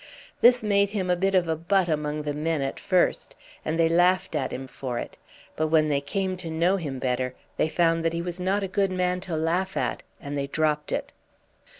This 0.41 0.63
made 0.63 0.89
him 0.89 1.11
a 1.11 1.15
bit 1.15 1.35
of 1.35 1.47
a 1.47 1.55
butt 1.55 1.87
among 1.87 2.23
the 2.23 2.33
men 2.33 2.63
at 2.63 2.79
first, 2.79 3.35
and 3.63 3.77
they 3.77 3.87
laughed 3.87 4.33
at 4.33 4.51
him 4.51 4.65
for 4.65 4.97
it; 4.97 5.15
but 5.55 5.67
when 5.67 5.89
they 5.89 6.01
came 6.01 6.35
to 6.37 6.49
know 6.49 6.75
him 6.77 6.97
better 6.97 7.35
they 7.57 7.69
found 7.69 8.03
that 8.03 8.13
he 8.13 8.21
was 8.23 8.39
not 8.39 8.63
a 8.63 8.67
good 8.67 8.91
man 8.91 9.19
to 9.19 9.35
laugh 9.37 9.77
at, 9.77 10.01
and 10.19 10.31
then 10.35 10.41
they 10.41 10.47
dropped 10.47 10.91
it. 10.91 11.11